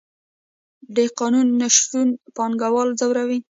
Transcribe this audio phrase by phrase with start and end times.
[0.95, 3.39] د قانون نشتون پانګوال ځوروي.